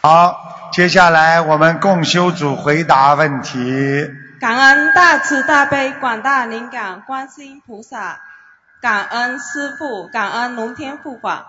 [0.00, 4.08] 好，接下来我们共修组回答问题。
[4.38, 8.20] 感恩大慈大悲广大灵感观世音菩萨，
[8.80, 11.46] 感恩师父，感恩龙天护法。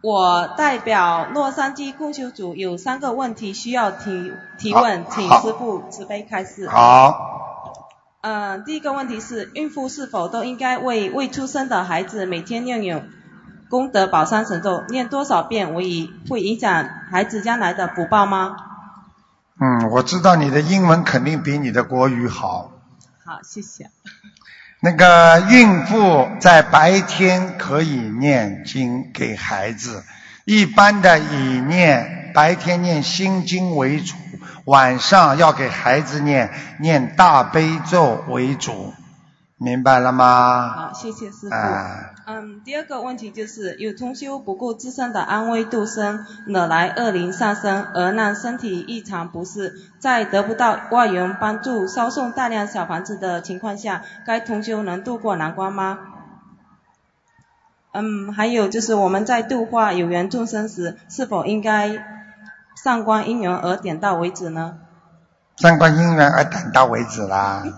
[0.00, 6.66] 我代表洛杉矶共修组有三个问题需要提提问，请师父慈悲开示。
[6.68, 7.28] 好。
[8.22, 13.02] 嗯，第一个问题是，孕妇是否都应该为未出生的孩子每天念有
[13.72, 18.54] 功德宝山神咒，念多少遍会会影响孩子将来的福报吗？
[19.58, 22.70] 嗯，我知道你的英文肯定比你的国语好。
[23.24, 23.88] 好，谢谢。
[24.80, 30.04] 那个孕妇在白天可以念经给孩子，
[30.44, 34.14] 一般的以念白天念心经为主，
[34.66, 38.92] 晚上要给孩子念念大悲咒为主，
[39.62, 40.68] 明白了吗？
[40.70, 41.54] 好，谢谢师傅。
[42.26, 55.98] 嗯，第二个问题就是有同修不顾自身的安危度生，惹来恶灵上身，而让身体异常不适，在得不到外援帮助烧送大量小房子的情况下，该同修能度过难关吗？
[57.92, 62.04] 嗯，还有就是我们在度化有缘众生时，是否应该
[62.82, 64.78] 上观因缘而点到为止呢？
[65.56, 67.62] 上观因缘而点到为止啦。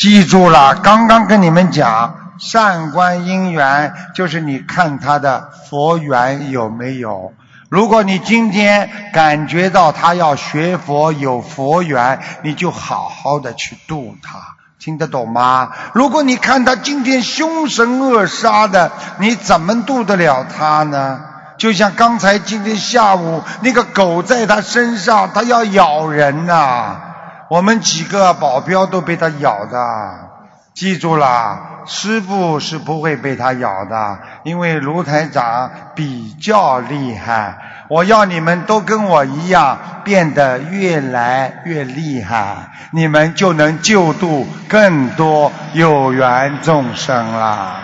[0.00, 7.34] 记住了，刚刚跟你们讲，善观因缘就是你看他的佛缘有没有。
[7.68, 14.38] 如果你今天感觉到他要学佛有佛缘，你就好好的去度他，
[14.78, 15.68] 听得懂吗？
[15.92, 21.20] 如果你看他今天凶神恶煞的，你怎么度得了他呢？
[21.58, 27.02] 就像刚才今天下午那个狗在他身上，他要咬人呐。
[27.50, 30.30] 我们几个保镖都被他咬的，
[30.72, 37.58] 记住了，师傅是不会被他咬的，因为卢台长比较厉害。
[37.88, 47.80] 我要你们都跟我一样，变得越来越厉害，你们就能救度更多有缘众生了。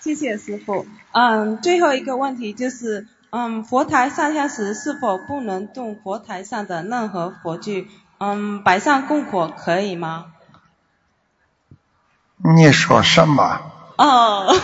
[0.00, 0.84] 谢谢师傅。
[1.12, 3.06] 嗯，最后一个问题就是。
[3.36, 7.90] 嗯，佛台上香时是否不能动佛台上的任何佛具？
[8.18, 10.26] 嗯，摆上供火可以吗？
[12.56, 13.58] 你说什么？
[13.98, 14.54] 哦，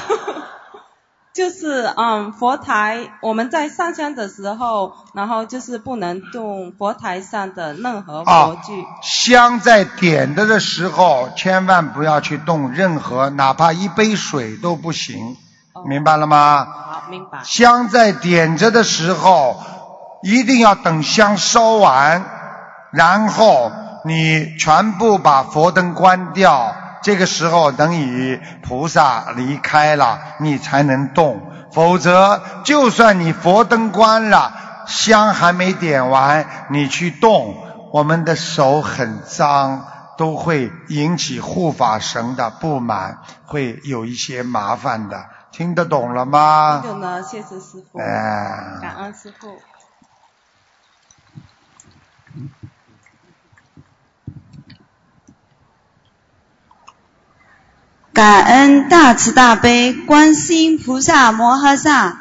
[1.34, 8.84] 就是嗯，佛台我们在上香的时候，然后就是不能动佛台上的任何佛具。
[9.02, 15.36] 香在点的的时候，千万不要去动任何，哪怕一杯水都不行。
[15.86, 16.66] 明白了吗？
[16.66, 17.40] 好，明白。
[17.44, 19.60] 香在点着的时候，
[20.22, 22.24] 一定要等香烧完，
[22.92, 23.72] 然后
[24.04, 26.74] 你全部把佛灯关掉。
[27.02, 31.40] 这个时候，等于菩萨离开了，你才能动。
[31.72, 34.52] 否则，就算你佛灯关了，
[34.86, 37.54] 香还没点完，你去动，
[37.92, 39.86] 我们的手很脏，
[40.18, 45.24] 都会引起护法神的不满，会有一些麻烦的。
[45.52, 46.80] 听得懂了吗？
[46.82, 47.98] 听懂了，谢谢师傅。
[47.98, 49.58] 哎，感恩师傅。
[58.12, 62.20] 感恩大慈大悲观世音菩萨摩诃萨，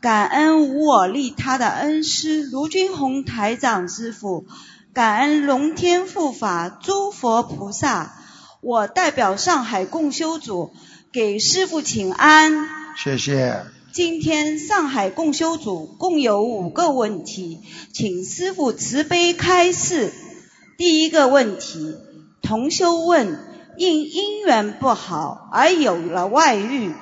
[0.00, 4.46] 感恩无我利他的恩师卢军宏台长师傅，
[4.92, 8.12] 感恩龙天护法诸佛菩萨。
[8.60, 10.74] 我代表上海共修组。
[11.16, 12.68] 给师傅请安，
[13.02, 13.64] 谢谢。
[13.90, 17.60] 今天上海共修组共有五个问题，
[17.94, 20.12] 请师傅慈悲开示。
[20.76, 21.94] 第一个问题，
[22.42, 23.38] 同修问：
[23.78, 26.92] 因姻缘不好而有了外遇，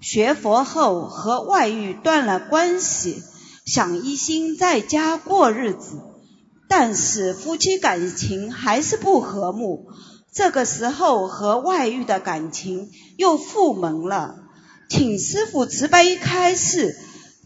[0.00, 3.24] 学佛后和外遇断了关系，
[3.66, 6.00] 想一心在家过日子，
[6.68, 9.88] 但是夫妻感情还是不和睦。
[10.34, 14.34] 这个时候和外遇的感情又复萌了，
[14.88, 16.96] 请师傅慈悲开示。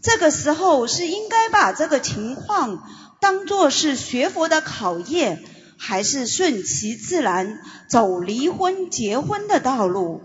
[0.01, 2.83] 这个时候是应该把这个情况
[3.21, 5.43] 当做是学佛的考验，
[5.77, 10.21] 还是顺其自然走离婚结婚的道路？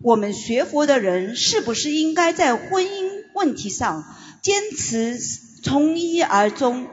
[0.00, 4.04] 我们学佛的人是不是应该在婚姻问题上
[4.40, 5.18] 坚持
[5.62, 6.86] 从一而终？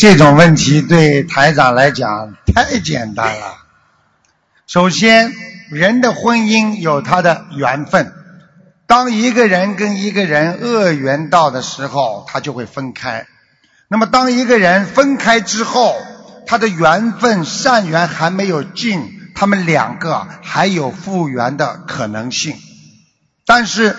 [0.00, 3.58] 这种问题对台长来讲太简单了。
[4.66, 5.30] 首先，
[5.68, 8.10] 人的婚姻有他的缘分。
[8.86, 13.26] 当一个人跟一个人恶缘到的时候，他就会分开。
[13.88, 15.94] 那么，当一个人分开之后，
[16.46, 22.56] 他的缘分善缘还没有尽，他们两个还有复缘的可能性。
[23.44, 23.94] 但是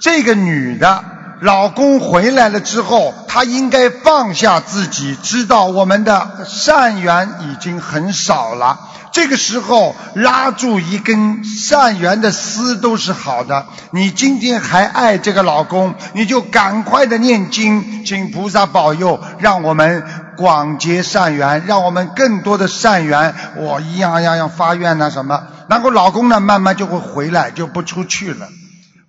[0.00, 1.04] 这个女的。
[1.44, 8.80] 老公回来了之后，她应该放下自己，知道我们的善缘已经很少了。
[9.12, 13.66] 这个时候拉住一根善缘的丝都是好的。
[13.90, 20.02] 你今天还爱这个老公，你就赶快的念经，请菩萨保佑，让我们
[20.38, 23.34] 广结善缘，让我们更多的善缘。
[23.58, 28.48] 我一样样样发愿呐什么，然后老公呢慢慢就会回来，就不出去了。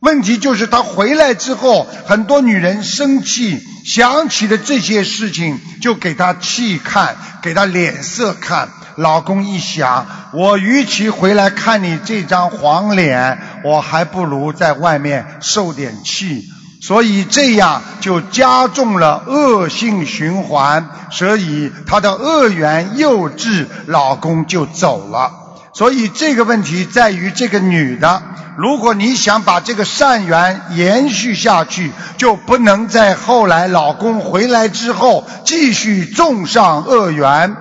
[0.06, 8.70] 问题就是他回来之后，很多女人生气，想起了这些事情，就给他气看，给他脸色看。
[8.98, 16.46] 老公一想，我与其回来看你这张黄脸，我还不如在外面受点气。
[16.82, 25.45] 所以这样就加重了恶性循环，所以她的恶缘又至，老公就走了。
[25.76, 28.24] 所以这个问题在于这个女的。
[28.58, 37.58] 如果你想把这个善缘延续下去，就不能在后来老公回来之后继续种上恶缘，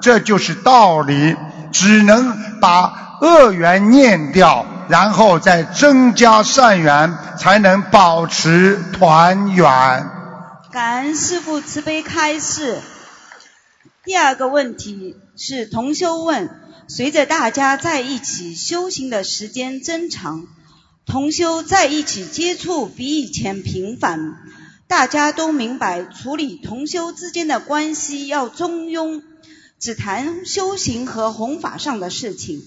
[0.00, 1.36] 这就是道理。
[1.72, 10.08] 只能把恶缘念掉，然后再增加善缘，才能保持团圆。
[10.70, 12.80] 感恩师父慈悲开示。
[14.04, 16.48] 第二个问题是同修问。
[16.88, 20.46] 随着大家在一起修行的时间增长，
[21.04, 24.36] 同修在一起接触比以前频繁，
[24.86, 29.22] 大家都明白处理同修之间的关系要中庸，
[29.80, 32.62] 只谈修行和弘法上的事情。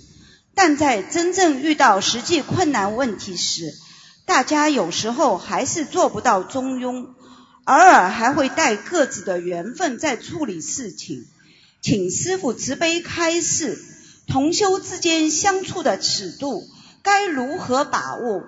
[0.54, 3.74] 但在真正遇到实际困难问题时，
[4.26, 7.08] 大家有时候还是做不到中庸，
[7.64, 11.26] 偶尔还会带各自的缘分在处理事情。
[11.82, 13.86] 请师父慈悲开示。
[14.30, 16.64] 同修之间相处的尺度
[17.04, 18.44] 该如何把握？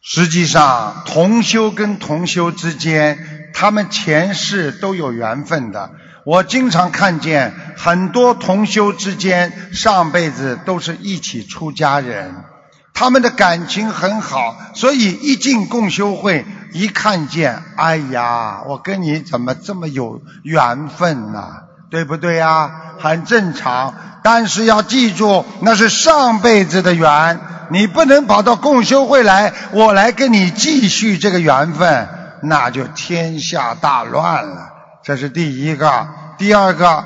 [0.00, 5.90] 实际上，同修跟同修之间，他们前世都有缘分的。
[6.24, 12.44] 我经常看见很多同修之间上辈子都是一起出家人，
[12.92, 21.67] 他们的感情很好，所以一进共修会，一看见，哎呀，我跟你怎么这么有缘分呢？
[21.90, 22.70] 对不对呀？
[22.98, 23.94] 很正常。
[24.22, 27.40] 但是要记住，那是上辈子的缘，
[27.70, 32.08] 你不能跑到共修会来，我来跟你继续这个缘分，
[32.42, 34.70] 那就天下大乱了。
[35.04, 37.04] 这是第一个，第二个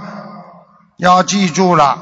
[0.96, 1.98] 要记住了，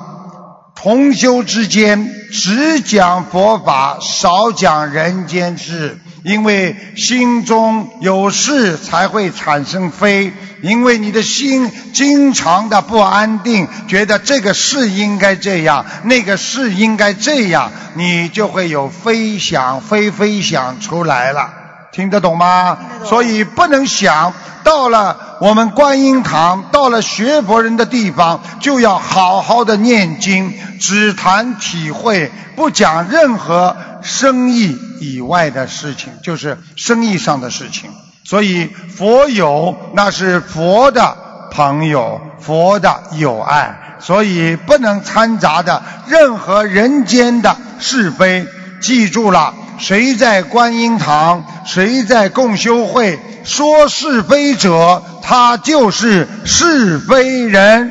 [0.77, 5.99] 同修之间只讲佛法，少讲人间事。
[6.23, 10.33] 因为心中有事才会产生非，
[10.63, 21.55] 因为你的心经常的不安定，觉得这个事应该这样，那个事应该这样，你就会有非想非非想出来了，
[21.93, 22.79] 听得懂吗？
[23.05, 24.33] 所以不能想
[24.63, 34.79] 到了我们观音堂，到了学佛人的地方，就要好好的念经，只谈体会，不讲任何生意。
[35.01, 37.91] 以外的事情就是生意上的事情，
[38.23, 41.17] 所以佛友那是佛的
[41.51, 48.47] 朋友，佛的友爱，所以不能掺杂的任何人间的是非。
[48.81, 57.91] 记住了，谁在观音堂，谁在共修会说是非者，他就是是非人。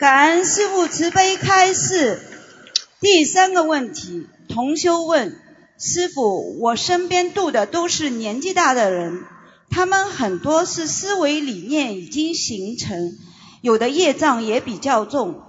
[0.00, 2.20] 感恩师父慈悲开示。
[3.00, 5.36] 第三个问题，同修问。
[5.78, 9.22] 师傅，我身边度的都是年纪大的人，
[9.70, 13.12] 他们很多是思维理念已经形成，
[13.62, 15.40] 有的业障也比较重。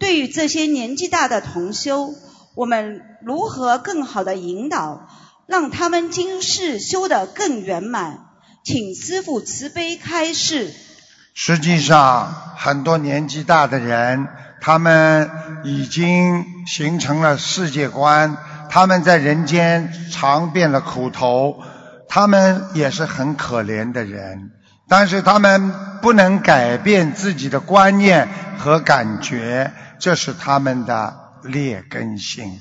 [0.00, 2.12] 对于这些年纪大的同修，
[2.58, 5.06] 我们如何更好的引导，
[5.46, 8.18] 让他们今世修得更圆满？
[8.64, 10.74] 请师傅慈悲开示。
[11.34, 14.26] 实际上，很多年纪大的人，
[14.60, 15.30] 他们
[15.62, 18.36] 已经形成了世界观。
[18.68, 21.62] 他们在人间尝遍了苦头，
[22.08, 24.50] 他们也是很可怜的人，
[24.88, 25.72] 但是他们
[26.02, 32.60] 不能改变自己的观念和感觉，这是他们的劣根性。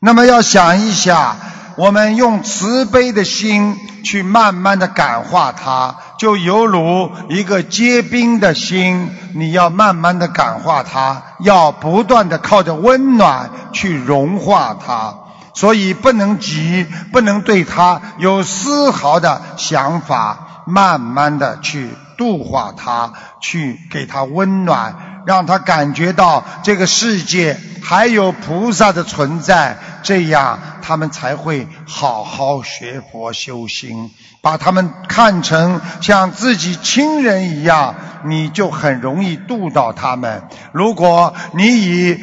[0.00, 1.36] 那么要想一下，
[1.76, 15.14] 我们用慈悲的心去慢慢的感化他，就犹如一个结冰的心，你要慢慢的感化他，要不断的靠着温暖去融化他。
[15.54, 34.10] 所以不能急，不能对他有丝毫的想法，慢慢的去度化他，去给他温暖，让他感觉到这个世界还有菩萨的存在，这样他们才会好好学佛修心，
[34.42, 37.94] 把他们看成像自己亲人一样，
[38.24, 40.42] 你就很容易度到他们。
[40.72, 42.18] 如果你以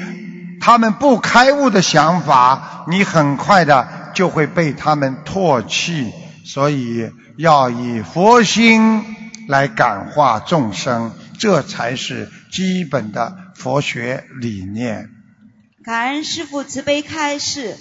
[0.59, 6.11] 他们不开悟的想法，你很快的就会被他们唾弃。
[6.43, 9.03] 所以要以佛心
[9.47, 15.09] 来感化众生，这才是基本的佛学理念。
[15.83, 17.77] 感恩师父慈悲开示。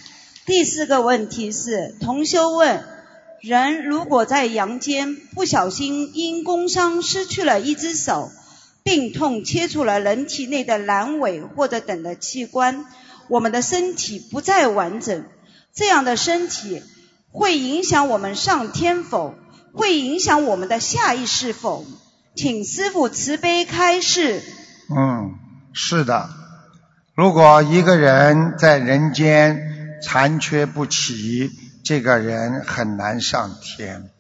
[0.47, 2.85] 第四个问题是：同修问，
[3.41, 8.31] 人如果在阳间不小心因工伤失去了一只手，
[8.83, 12.85] 病痛切除了人体内的阑尾或者等的器官，
[13.29, 15.25] 我们的身体不再完整，
[15.73, 16.83] 这样的身体。
[17.33, 19.35] 会影响我们上天否？
[19.75, 21.85] 会影响我们的下一世否？
[22.37, 24.43] 请师傅慈悲开示。
[24.89, 25.35] 嗯，
[25.73, 26.31] 是的。
[27.15, 31.51] 如果一个人在人间残缺不齐，
[31.85, 34.11] 这个人很难上天，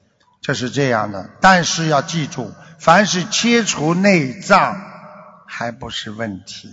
[0.40, 1.30] 这是这样的。
[1.40, 4.76] 但是要记住，凡是切除内脏，
[5.46, 6.70] 还不是问题。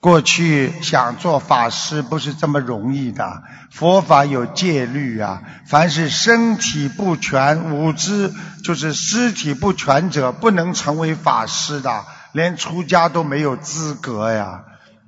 [0.00, 5.42] 过去想做法师不是这么容易的，佛法有戒律啊。
[5.66, 8.32] 凡是身体不全、五肢
[8.64, 14.62] 就是尸体不全者，不能成为法师的，连出家都没有资格呀。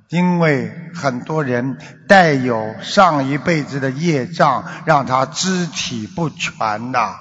[0.09, 7.15] 因为很多人带有上一辈子的业障，让他肢体不全呐。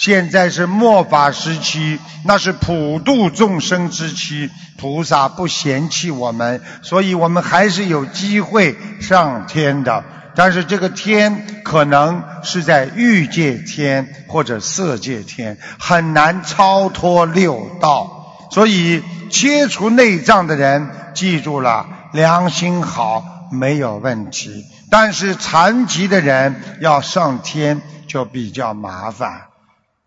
[0.00, 10.02] 现在是末法时期，那是普度众生之期，菩萨不嫌弃我们，所以我们还是有机会上天的。
[10.34, 18.48] 但是这个天可能是在欲界天或者色界天，很难超脱六道。
[18.50, 24.64] 所以切除内脏的人，记住了，良心好没有问题。
[24.90, 29.49] 但是残疾的人要上天就比较麻烦。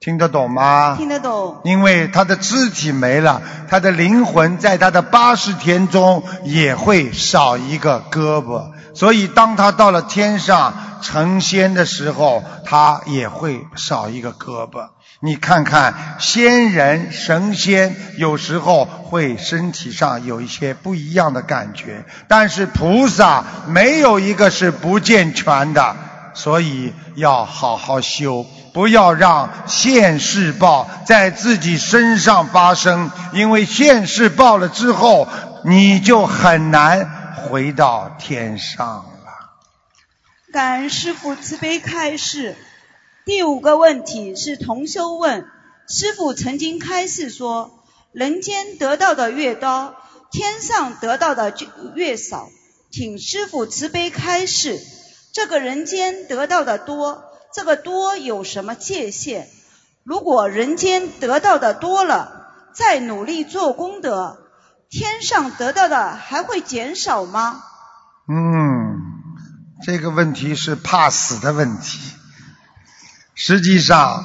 [0.03, 0.95] 听得懂吗？
[0.97, 1.61] 听得懂。
[1.63, 14.89] 因为他的肢体没了，他的灵魂在他的八十天中也会少一个胳膊，所以当他到了天上成仙的时候，他也会少一个胳膊。
[15.21, 25.95] 你看看仙人、神仙有时候会身体上有一些不一样的感觉，但是菩萨没有一个是不健全的，
[26.33, 28.45] 所以要好好修。
[28.73, 35.27] 不要让现世报在自己身上发生，因为现世报了之后，
[35.63, 39.03] 你就很难回到天上了。
[40.51, 42.55] 感恩师父慈悲开示。
[43.25, 45.45] 第五个问题是同修问：
[45.87, 47.71] 师父曾经开示说，
[48.11, 49.95] 人间得到的越多，
[50.31, 52.49] 天上得到的就越少，
[52.91, 54.79] 请师父慈悲开示，
[55.31, 57.23] 这个人间得到的多。
[57.53, 59.47] 这个多有什么界限？
[60.03, 64.37] 如果人间得到的多了，再努力做功德，
[64.89, 67.61] 天上得到的还会减少吗？
[68.27, 68.99] 嗯，
[69.85, 71.99] 这个问题是怕死的问题。
[73.35, 74.23] 实际上，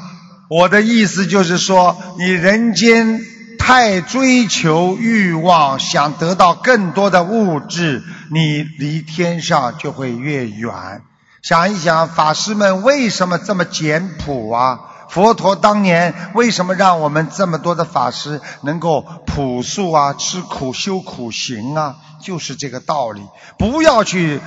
[0.49, 3.21] 我的意思就是说，你人间
[3.59, 11.03] 太追求欲望，想得到更多的物质，你离天上就会越远。
[11.43, 14.81] 想一想，法师们为什么这么简朴啊？
[15.09, 21.97] 佛陀当年为什么让我们这么多的法师能够朴素啊，吃苦修苦行啊？
[22.21, 23.23] 就是这个道理。
[23.57, 24.41] 不要去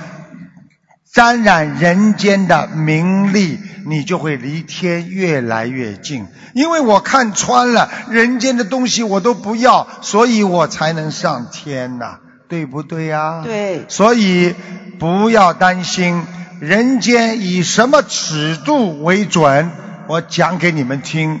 [1.12, 6.28] 沾染人间的名利，你就会离天越来越近。
[6.54, 12.18] 因为我看穿了人间的东西，我都不要，所以我才能上天呐，
[12.48, 13.40] 对不对呀？
[13.42, 13.86] 对。
[13.88, 14.54] 所以
[15.00, 16.24] 不要担心。
[16.62, 19.68] 人间以什么尺度为准？
[20.06, 21.40] 我讲给你们听：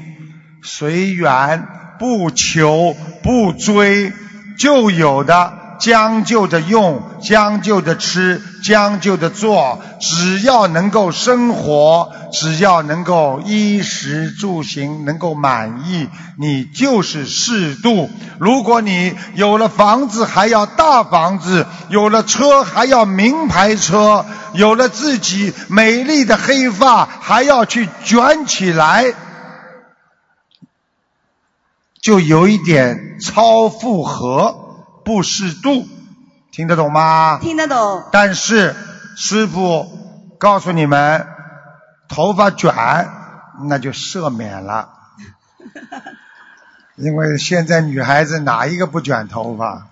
[0.64, 1.64] 随缘，
[2.00, 4.12] 不求，不追，
[4.58, 5.61] 就有的。
[5.82, 16.08] 将就着用，将就着吃，将就着做，只要能够生活，只要能够衣食住行能够满意，
[16.38, 18.08] 你就是适度。
[18.38, 29.12] 如果你有了房子还要大房子，有了车还要名牌车，有了自己美丽的黑发还要去卷起来，
[32.00, 34.61] 就有一点超负荷。
[35.04, 35.86] 不适度，
[36.50, 37.38] 听得懂吗？
[37.40, 38.04] 听得懂。
[38.12, 38.74] 但是
[39.16, 39.86] 师傅
[40.38, 41.26] 告诉你们，
[42.08, 42.72] 头发卷
[43.64, 44.88] 那就赦免了。
[46.96, 49.88] 因为现在女孩子哪一个不卷头发，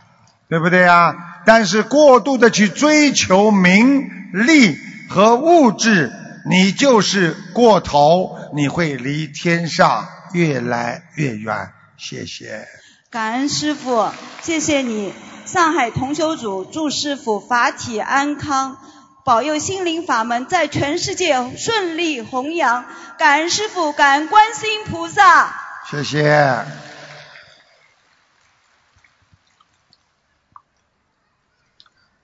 [0.48, 1.14] 对不对呀？
[1.46, 6.12] 但是过度的去追求名利和物质，
[6.48, 11.72] 你就是过头，你会离天上越来越远。
[11.96, 12.66] 谢谢。
[13.10, 15.12] 感恩师傅，谢谢你。
[15.44, 18.78] 上海同修组祝师傅法体安康，
[19.24, 22.84] 保佑心灵法门在全世界顺利弘扬。
[23.18, 25.52] 感恩师傅，感恩观世音菩萨。
[25.90, 26.64] 谢谢。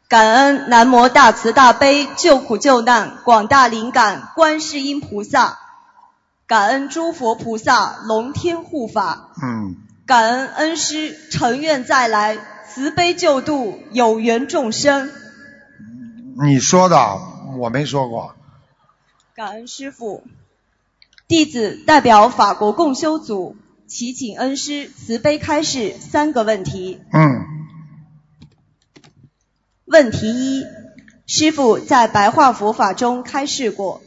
[0.07, 5.59] 感恩南无大慈大悲救苦救难广大灵感观世音菩萨，
[6.47, 9.31] 感恩诸佛菩萨龙天护法。
[9.43, 9.83] 嗯。
[10.07, 15.11] 感恩恩师诚愿再来慈悲救度有缘众生。
[16.45, 17.19] 你说的，
[17.59, 18.37] 我没说过。
[19.35, 20.23] 感恩师父，
[21.27, 23.57] 弟子代表法国共修组
[23.89, 27.01] 祈请恩师慈悲开示三个问题。
[27.13, 27.45] 嗯。
[29.87, 30.65] 问题一：
[31.27, 34.03] 师父在白话佛法中开示过，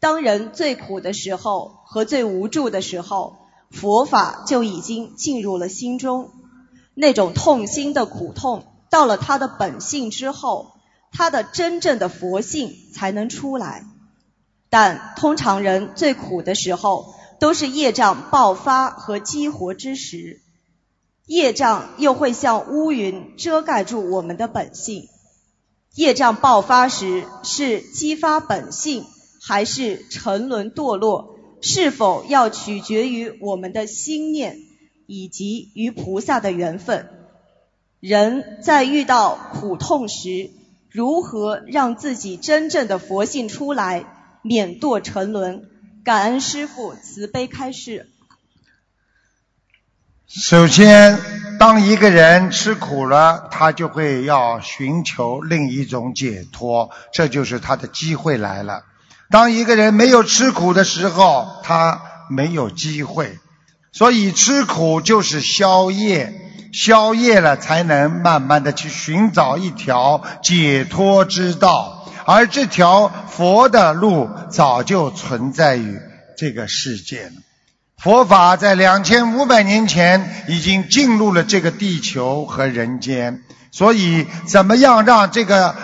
[0.00, 3.43] 当人最苦的时候和最无助的时候。
[3.74, 6.30] 佛法就已经进入了心中，
[6.94, 10.72] 那种痛心的苦痛，到了他的本性之后，
[11.12, 13.84] 他的真正的佛性才能出来。
[14.70, 20.40] 但通常人最苦的时候，都是业障爆发和激活之时，
[21.26, 25.08] 业障又会像乌云遮盖住我们的本性。
[25.94, 29.04] 业障爆发时，是激发本性，
[29.40, 31.33] 还是沉沦堕落？
[31.66, 34.58] 是否要取决于我们的心念
[35.06, 37.08] 以及与菩萨的缘分。
[38.00, 40.50] 人在遇到苦痛时，
[40.90, 44.04] 如何让自己真正的佛性出来，
[44.42, 45.64] 免堕沉沦？
[46.04, 48.10] 感恩师父慈悲开示。
[50.26, 51.18] 首先，
[51.58, 58.84] 当一个人吃苦了，他就会要寻求另一种解脱，这就是他的机会来了。
[59.30, 63.38] 当一个人没有吃苦的时候，他没有机会，
[63.92, 66.32] 所以吃苦就是消业，
[66.72, 75.98] 消业了才能慢慢的去寻找一条解脱之道，而这条佛的路早就存在于
[76.36, 77.32] 这个世界了。
[77.96, 85.74] 佛法在两千五百年前已经进入了这个地球和人间，所以怎么样让这个？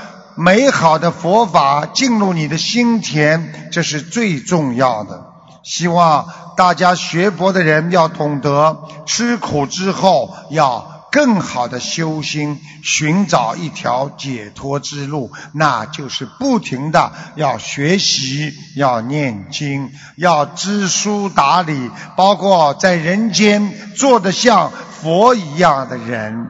[0.43, 5.27] 美好的佛法进入你的心田，这是最重要的。
[5.63, 6.27] 希望
[6.57, 24.73] 大家学佛的人要懂得，吃苦之后要更好的修心，寻找一条解脱之路，那就是不停的要学习、要念经、要知书达理，包括在人间做的像
[25.03, 26.49] 佛一样的人。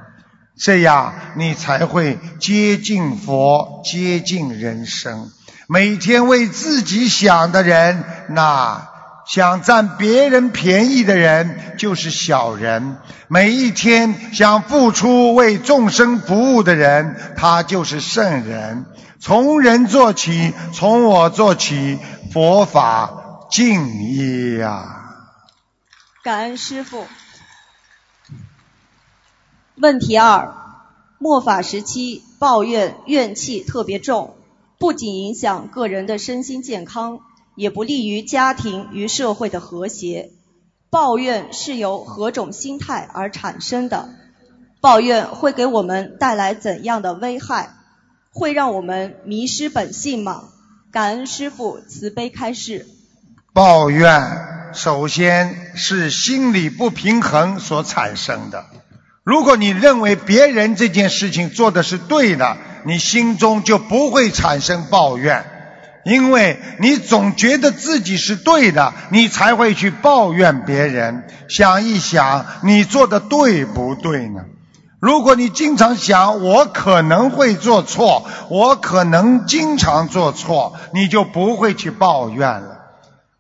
[0.61, 5.33] 这样你才会接近佛，接近人生。
[5.67, 8.89] 每天为自己想的人，那
[9.27, 12.97] 想占别人便宜的人就是小人；
[13.29, 18.85] 每一天想付出为众生服务的人，他就是圣人。
[19.19, 21.99] 从人做起，从我做起，
[22.33, 24.85] 佛法敬业呀！
[26.23, 27.07] 感恩师父。
[29.81, 30.53] 问题二：
[31.19, 34.35] 末法时期抱怨怨气特别重，
[34.79, 37.21] 不仅影响个人的身心健康，
[37.55, 40.33] 也不利于家庭与社会的和谐。
[40.91, 44.11] 抱怨是由何种心态而产生的？
[44.83, 47.71] 抱怨会给我们带来怎样的危害？
[48.35, 50.45] 会让我们迷失本性吗？
[50.93, 52.87] 感恩师父慈悲开示。
[53.55, 58.67] 抱怨首先是心理不平衡所产生的。
[59.31, 65.45] 如果你认为别人这件事情做的是对的，你心中就不会产生抱怨，
[66.05, 71.29] 因为你总觉得自己是对的，你才会去抱怨别人。
[71.49, 74.41] 想一想，你做的对不对呢？
[74.99, 82.79] 如果你经常想我可能会做错，我可能经常做错，你就不会去抱怨了。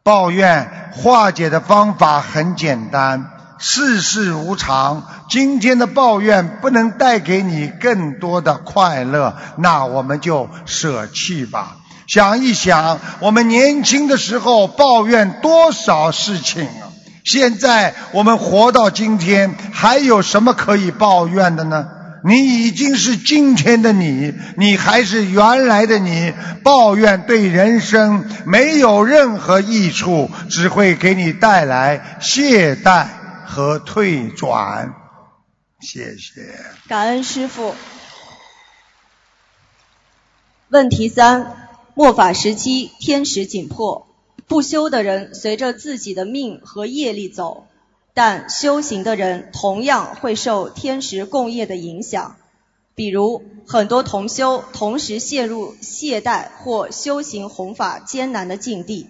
[0.04, 3.39] 抱怨化解的方法很简单。
[3.62, 11.76] 世事无常，今天的抱怨不能带给你更多的快乐，那我们就舍弃吧。
[12.06, 16.88] 想一想，我们年轻的时候抱怨多少事情啊！
[17.22, 21.86] 现在我们活到今天，还有什么可以抱怨的呢？
[22.24, 26.32] 你已经是今天的你，你还是原来的你。
[26.64, 33.04] 抱怨对人生没有任何益处，只会给你带来懈怠。
[33.50, 34.94] 和退转。
[35.80, 36.56] 谢谢。
[36.86, 37.74] 感恩师傅。
[40.68, 44.06] 问题三：末法时期，天时紧迫，
[44.46, 47.66] 不修的人随着自己的命和业力走，
[48.14, 52.36] 但修行的人同样会受天时共业的影响。
[52.94, 59.08] 比如，很多同修同时陷入懈怠或修行弘法艰难的境地，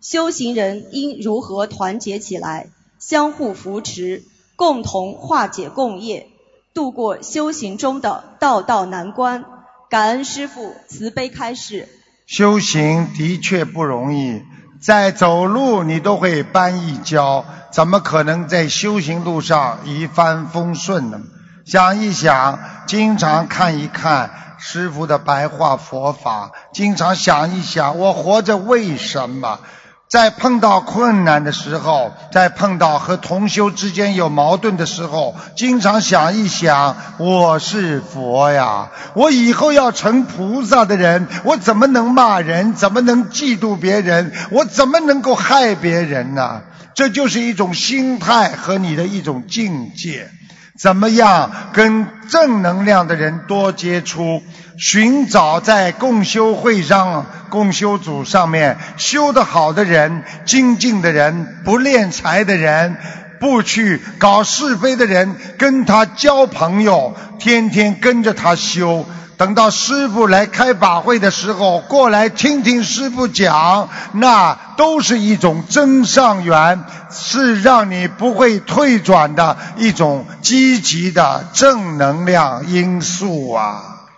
[0.00, 4.24] 修行人应如何团结起来，相互扶持，
[4.56, 6.28] 共同化解共业，
[6.74, 9.44] 度过修行中的道道难关？
[9.88, 11.88] 感恩师父慈悲开示。
[12.26, 14.42] 修行的确不容易，
[14.80, 21.22] 在走路你都会绊一跤，怎么可能在修行路上一帆风顺呢？
[21.64, 29.60] 想一想，经常看一看师父的白话佛法，经常想一想，我活着为什么？
[30.08, 42.72] 在碰到困难的时候，在碰到和同修之间有矛盾的时候，经常想一想，我是佛呀，我以后要成菩萨的人，我怎么能骂人？
[42.72, 44.32] 怎么能嫉妒别人？
[44.50, 46.62] 我怎么能够害别人呢？
[46.94, 50.30] 这就是一种心态和你的一种境界。
[50.78, 54.42] 怎么样跟正能量的人多接触？
[54.78, 62.96] 寻找在共修会上、共修组上面修得好的人、精进的人、不敛财的人、
[63.40, 69.06] 不去搞是非的人，跟他交朋友，天天跟着他修。
[69.36, 84.08] 等到师傅来开法会的时候，过来听听师傅讲，那都是一种增上缘，是让你不会退转的一种积极的正能量因素啊。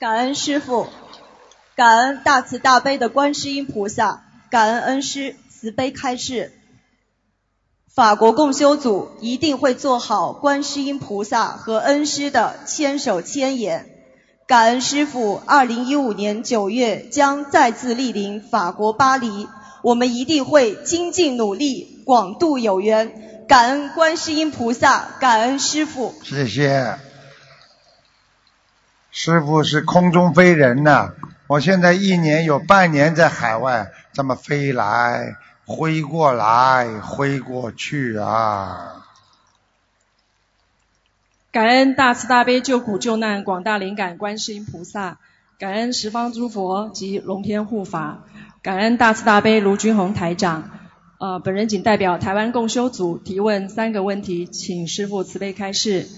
[0.00, 0.88] 感恩师父，
[1.76, 6.52] 感恩大慈大悲的观世音菩萨，感恩恩师慈悲开示。
[7.98, 13.86] 法国共修组一定会做好观世音菩萨和恩师的千手千眼。
[14.46, 19.48] 感恩师父，二零一五年九月将再次莅临法国巴黎，
[19.82, 23.44] 我们一定会精进努力，广度有缘。
[23.48, 26.14] 感恩观世音菩萨，感恩师父。
[26.22, 26.94] 谢谢。
[29.10, 31.14] 师傅是空中飞人呐！
[31.48, 35.34] 我现在一年有半年在海外，这么飞来
[35.70, 39.04] 挥过来挥过去啊！
[41.52, 45.18] 感恩大慈大悲救苦救难广大灵感观世音菩萨，
[45.58, 48.24] 感恩十方诸佛及龙天护法，
[48.62, 50.70] 感恩大慈大悲卢军宏台长。
[51.18, 56.08] 呃，本人仅代表台湾共修组提问三个问题，请师父慈悲开示。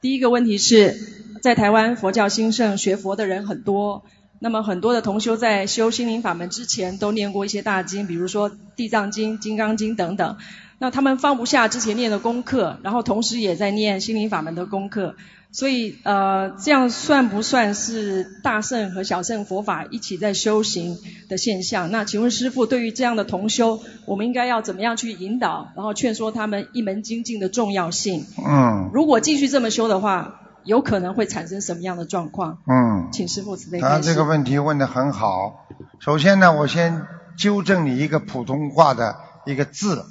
[0.00, 1.14] 第一个问题是。
[1.42, 4.02] 在台湾佛教兴盛，学佛的人很多。
[4.38, 10.36] 那么很多的同修在修心灵法门之前，都念过一些大经，比如说《地藏经》《金刚经》等等。
[10.78, 15.14] 那他们放不下之前念的功课，然后同时也在念心灵法门的功课。
[15.50, 20.98] 所以呃，这样算不算是大圣和小圣佛法一起在修行
[21.30, 21.90] 的现象？
[21.90, 28.26] 那请问师父，对于这样的同修，我们应该要怎么样去引导，然后劝说他们一门精进的重要性？
[28.36, 28.90] 嗯。
[28.92, 30.42] 如果继续这么修的话。
[30.66, 32.58] 有可能会产生什么样的状况？
[32.66, 35.66] 嗯，请师傅慈悲他这个问题问的很好。
[36.00, 37.06] 首先呢，我先
[37.38, 40.04] 纠正你一个普通话的一个字，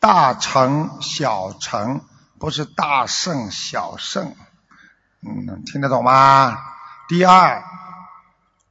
[0.00, 2.00] 大成小成，
[2.38, 4.34] 不是大圣小圣。
[5.20, 6.56] 嗯，听得懂吗？
[7.08, 7.62] 第二，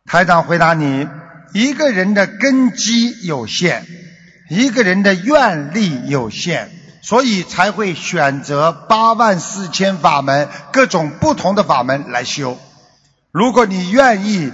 [0.06, 1.08] 台长回答你：
[1.54, 3.86] 一个人的根基有限，
[4.50, 6.72] 一个人的愿力有限。
[7.06, 12.58] 所以才会选择八万四千法门，各种不同的法门来修。
[13.32, 14.52] 如果你愿意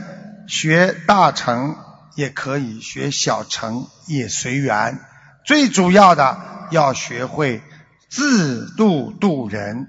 [0.50, 1.78] 学大乘，
[2.16, 5.00] 也可以学小乘，也随缘。
[5.46, 6.38] 最主要的
[6.72, 7.64] 要学会
[8.10, 9.88] 自度度人。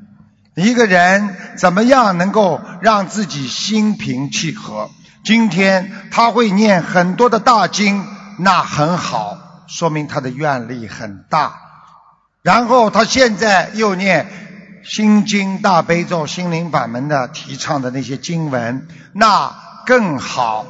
[0.54, 4.88] 一个人怎么样能够让自己心平气和？
[5.24, 8.06] 今天他会念很多的大经，
[8.38, 11.61] 那很好，说明他的愿力很大。
[12.42, 14.26] 然后他现在又念
[14.84, 19.54] 心经、大悲咒、心灵法门的提倡的那些经文，那
[19.86, 20.66] 更好。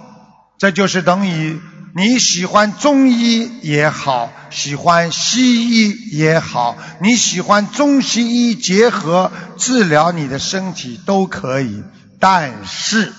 [0.59, 1.59] 这就是等于
[1.95, 11.83] 你喜欢中医也好，喜欢西医也好，你喜欢中西医结合治疗你的身体都可以。
[12.21, 13.13] 但是，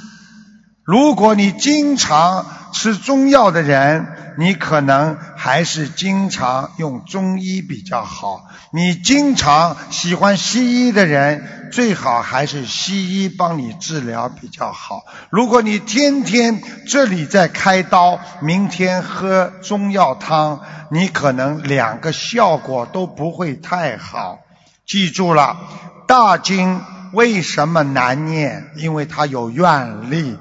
[0.85, 5.17] 如果你经常吃中药的人，你可能。
[5.35, 8.45] 还是经常用中医比较好。
[8.71, 15.03] 你经常喜欢西医的人，最好还是西医帮你治疗比较好。
[15.29, 24.39] 如果你天天这里在开刀，明天喝中药汤，你可能两个效果都不会太好。
[24.85, 25.57] 记住了，
[26.07, 28.71] 大经为什么难念？
[28.77, 30.37] 因为它有愿力。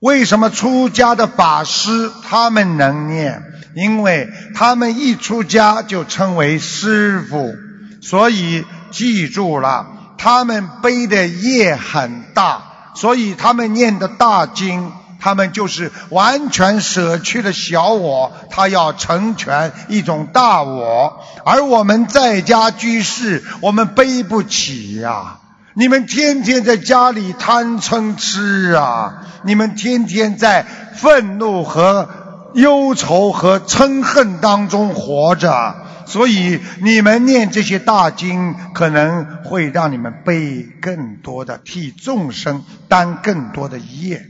[0.00, 3.42] 为什么出家的法师他们能念？
[3.74, 7.54] 因为他们一出家就称为师傅，
[8.00, 12.62] 所以记住了，他们背的业很大，
[12.94, 21.24] 所以他们念的大经，他们就是完全舍去了小我，他要成全一种大我。
[21.44, 25.38] 而我们在家居士，我们背不起呀。
[25.74, 29.22] 你们天天在家里贪嗔痴啊！
[29.44, 32.08] 你们天天在愤怒和
[32.54, 35.76] 忧愁和嗔恨当中活着，
[36.06, 44.22] 所以你们念这些大经，可能会让你们背更多的，替众生担更多的业。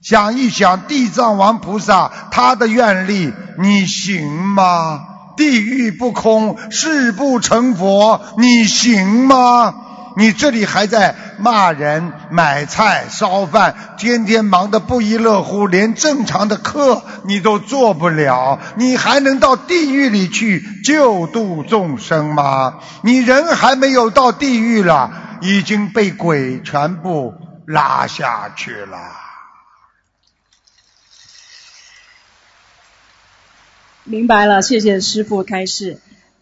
[0.00, 5.00] 想一想，地藏王菩萨他的愿力，你行吗？
[5.36, 9.74] 地狱不空，誓不成佛，你行吗？
[10.18, 22.80] 你这里还在骂人、买菜、烧饭，天天忙得不亦乐乎，连正常的课你都做不了，你还能到地狱里去救度众生吗？
[23.02, 28.98] 你人还没有到地狱了，已经被鬼全部拉下去了。
[34.02, 36.00] 明白了，谢谢师傅开示。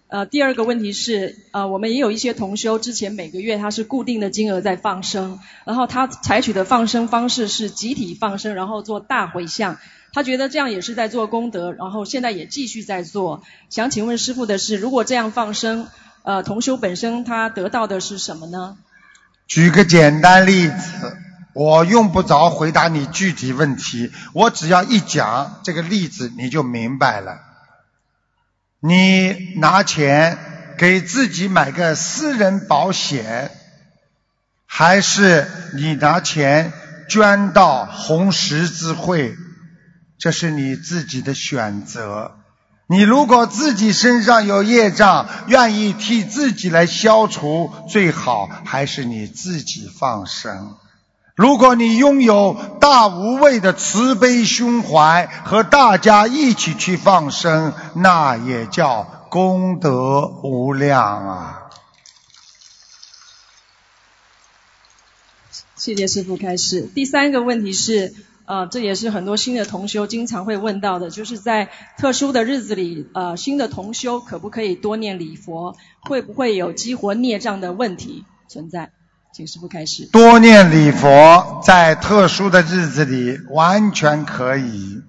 [0.08, 9.78] 呃，第二个问题是，呃，我们也有一些同修，之前每个月他是固定的金额在放生，然后他采取的放生方式是集体放生，然后做大回向，
[10.12, 13.42] 他觉得这样也是在做功德，然后现在也继续在做。
[13.68, 15.88] 想请问师傅的是，如果这样放生，
[16.22, 18.76] 呃，同修本身他得到的是什么呢？
[19.48, 21.16] 举个简单例子，
[21.52, 27.55] 我用不着回答你具体问题，我只要一讲这个例子，你就明白了。
[28.86, 30.38] 你拿钱
[30.78, 33.50] 给自己买个私人保险，
[34.64, 35.44] 还是
[35.74, 36.72] 你拿钱
[37.08, 39.34] 捐到红十字会？
[40.18, 42.36] 这是你自己的选择。
[42.86, 50.76] 你如果自己身上有业障，愿意替自己来消除，最好还是你自己放生。
[51.36, 61.62] 如果你拥有大无畏的慈悲胸怀，和大家一起去放生，那也叫功德无量啊！
[65.76, 66.88] 谢谢师父开示。
[66.94, 68.14] 第三个问题是，
[68.46, 71.68] 呃，这也是很多新的同修经常会问到的，就是在
[71.98, 75.76] 特殊的日子里，呃，新的同修可不可以多念礼佛？
[76.00, 78.90] 会不会有激活孽障的问题存在？
[79.36, 80.06] 请师傅开始。
[80.06, 85.02] 多念礼佛，在特殊的日子里完全可以，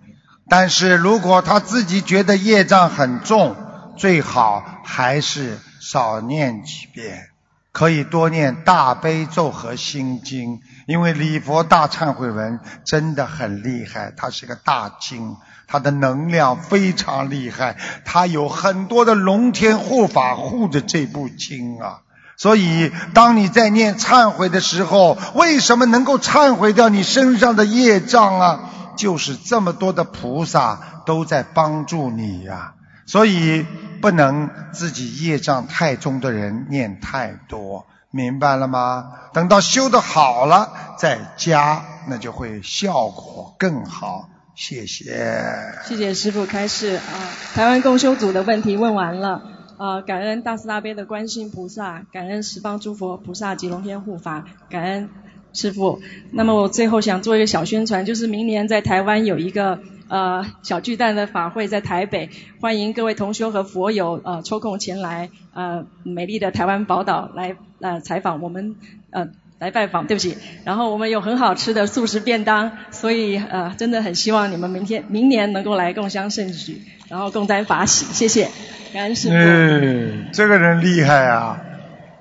[0.49, 3.55] 但是如果他自己觉得业障很重，
[3.95, 7.29] 最好还是少念几遍。
[7.71, 15.37] 可以多念大悲咒和心经，因为礼佛大忏悔文真的很厉害，它是个大经，
[15.67, 22.01] 它的能量非常厉害，它有很多的龙天护法护着这部经啊。
[22.37, 28.59] 所以，当你在念忏悔的时候，为什么能够忏悔掉你身上的业障啊？
[28.95, 32.73] 就是这么多的菩萨都在帮助你呀。
[33.07, 33.65] 所以，
[34.01, 39.05] 不能自己业障太重的人念太多，明白了吗？
[39.33, 44.29] 等到修的好了再加，那就会效果更好。
[44.55, 45.73] 谢谢。
[45.87, 47.13] 谢谢师傅开示啊！
[47.55, 49.56] 台湾共修组的问题问完了。
[49.77, 55.09] 呃，感恩大慈大悲的观世音菩萨，感恩十方诸佛菩萨及龙天护法，感恩
[55.53, 56.01] 师父。
[56.31, 68.75] 那么我最后想做一个小宣传，就是明年在台湾有一个呃小巨蛋的法会，在台北，欢迎各位同修和佛友呃抽空前来呃美丽的台湾宝岛来呃采访我们
[69.11, 69.29] 呃。
[69.59, 70.37] 来拜访，对不起。
[70.63, 78.05] 然后我们有很好吃的素食便当，所以呃，真的很希望你们明天、明年能够来共襄盛举，然后共沾法喜。
[78.05, 78.49] 谢谢，
[78.93, 79.33] 感恩师傅。
[79.35, 81.59] 嗯，这个人厉害啊！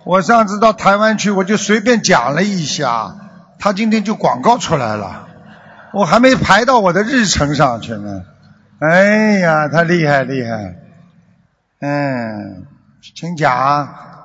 [0.05, 3.16] 我上次到台湾去，我就随便讲了一下，
[3.59, 5.29] 他今天就广告出来了，
[5.92, 8.22] 我还没排到我的日程上去呢。
[8.79, 10.77] 哎呀，他厉害厉害。
[11.81, 12.66] 嗯，
[13.14, 14.16] 请讲。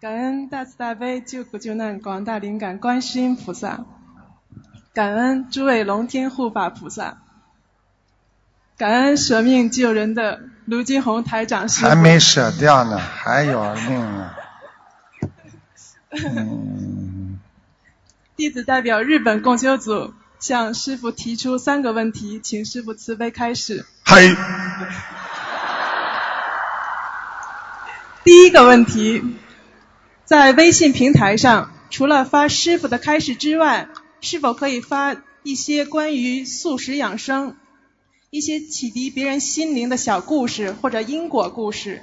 [0.00, 3.84] 感恩大慈大悲救苦救难广大灵感观世音菩萨，
[4.94, 7.18] 感恩诸位龙天护法菩萨。
[8.76, 14.36] 感恩舍命救人的卢金红台长师还没舍掉呢，还有命啊。
[16.12, 17.40] 嗯。
[18.36, 23.84] 弟子代表日本共修组向师傅提出三个问题，请师傅慈悲开始。
[24.04, 24.36] 嘿。
[28.22, 29.36] 第一个问题，
[30.28, 33.88] 在微信平台上，除了发师傅的开示之外，
[34.20, 37.56] 是否可以发一些关于素食养生？
[38.28, 42.02] 一些启迪别人心灵的小故事或者因果故事，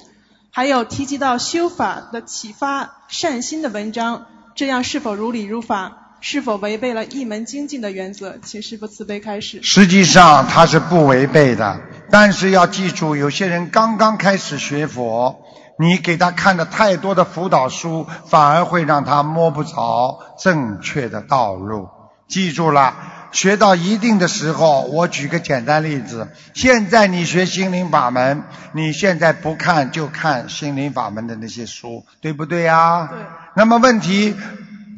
[0.50, 6.18] 还有提及到修法的启发善心的文章，这样是否如理如法？
[6.20, 8.40] 是否违背了一门精进的原则？
[8.44, 9.60] 请师父慈悲开示。
[9.62, 15.44] 实际上它是不违背的，但是要记住，有些人刚刚开始学佛，
[15.78, 21.90] 你给他看的太多的辅导书，反而会让他摸不着正确的道路。
[22.28, 22.94] 记住了。
[23.32, 26.30] 学到一定的时候，我举个简单例子。
[26.54, 33.10] 现在你学心灵法门，你现在不看就看心灵法门的那些书，对不对呀？
[33.12, 33.20] 对。
[33.58, 34.34] 那么问题，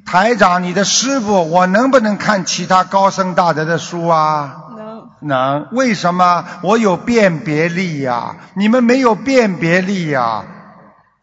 [0.06, 4.56] 台长，你的师傅，我能不能看其他高僧大德的书啊？
[4.78, 5.10] 能。
[5.22, 5.68] 能。
[5.72, 6.46] 为什么？
[6.62, 10.44] 我有辨别力呀，你们没有辨别力呀。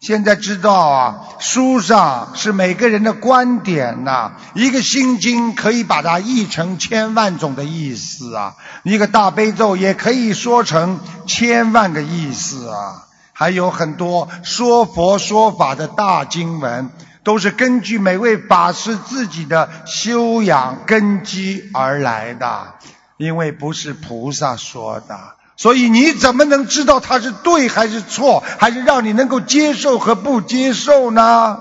[0.05, 4.33] 现在知道啊，书上是每个人的观点呐。
[4.53, 13.07] 一个心经可以把它译成千万种的意思啊，一个大悲咒也可以说成千万个意思啊。
[13.33, 16.91] 还有很多说佛说法的大经文，
[17.23, 22.75] 都是根据每位法师自己的修养根基而来的，
[23.17, 25.34] 因为不是菩萨说的。
[25.57, 31.59] 所以你怎么能知道它是对还是错，还是让你能够接受和不接受呢？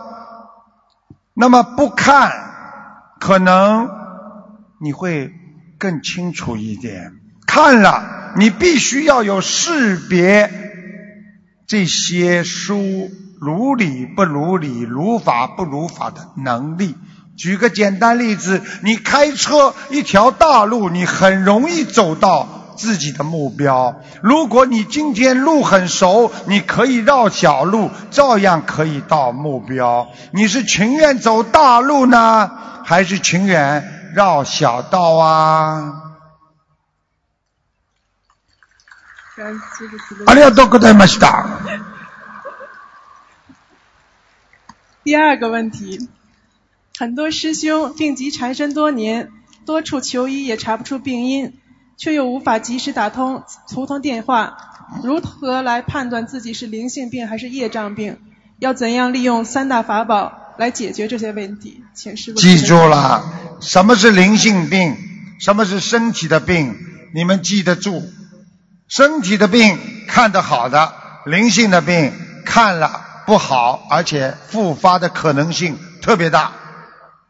[1.35, 2.31] 那么不看，
[3.19, 3.89] 可能
[4.81, 5.31] 你会
[5.77, 7.11] 更清楚一点；
[7.45, 10.51] 看了，你必须要有识别
[11.67, 16.95] 这些书如理不如理、如法不如法的能力。
[17.35, 22.62] 举个简单例子，你开车一条大路，你很容易走到。
[22.75, 24.01] 自己的目标。
[24.21, 30.09] 如果你今天路很熟，你可以绕小路，照样可以到目标。
[30.31, 32.51] 你是情愿走大路呢，
[32.83, 35.99] 还是情愿绕小道啊？
[45.03, 46.07] 第二个问题，
[46.97, 49.31] 很多师兄病疾缠身多年，
[49.65, 51.57] 多处求医也查不出病因。
[52.03, 54.57] 却又无法及时打通图腾电话，
[55.05, 58.17] 如何来判断自己是灵性病还是业障病？
[58.59, 61.81] 要怎样利用三大法宝来解决这些问题？
[61.93, 63.23] 请师傅记住了，
[63.61, 64.97] 什么是灵性病？
[65.39, 66.75] 什么是身体的病？
[67.13, 68.03] 你们记得住，
[68.89, 70.93] 身体的病看得好的，
[71.25, 72.11] 灵性的病
[72.45, 76.51] 看了不好，而且复发的可能性特别大。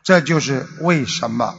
[0.03, 1.53] 这就是为什么。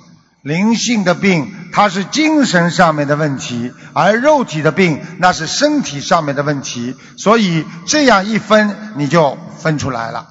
[0.44, 6.94] 灵性的病，它是精神上面的问题，而肉体的病，那是身体上面的问题。
[7.16, 10.28] 所以这样一分，你就分出来了，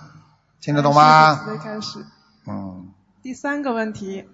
[0.62, 1.41] 听得懂吗？
[1.63, 2.06] 开始。
[2.47, 2.89] 嗯。
[3.23, 4.26] 第三个问题，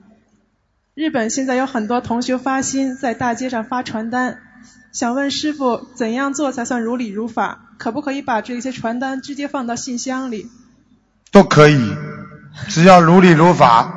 [0.95, 4.39] 日本现在有很多同学发心在大街上发传单，
[4.91, 7.67] 想问师傅怎样做才算如理如法？
[7.77, 10.51] 可不可以把这些传单直接放到信箱里？
[11.31, 11.95] 都可以，
[12.67, 13.95] 只要如理如法。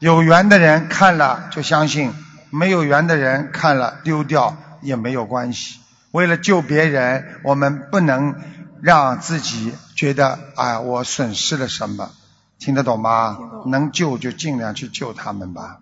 [0.00, 2.12] 有缘的人看了就相信，
[2.50, 5.80] 没有缘的人看了丢掉也没有关系。
[6.12, 8.36] 为了救别人，我们不能
[8.80, 12.12] 让自己觉得啊，我损失了什么，
[12.60, 13.38] 听得懂吗？
[13.66, 15.80] 能救就尽量去救他们吧。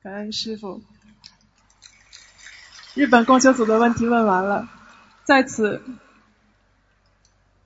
[0.00, 0.82] 感恩师傅。
[2.94, 4.68] 日本共修组的问题问完了，
[5.24, 5.82] 在此，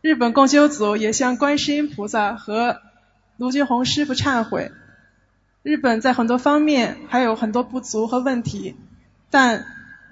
[0.01, 2.81] 日本共修组也向观世音菩萨和
[3.37, 4.73] 卢俊宏师傅忏悔。
[5.65, 8.77] 日本在很多方面还有很多不足和问题，
[9.31, 9.65] 但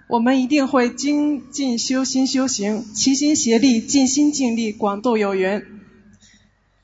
[0.06, 5.66] 我们一定会精进修心修行，齐心协力，尽心尽力，广度有缘，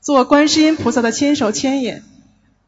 [0.01, 2.03] 做观世音菩萨的千手千眼。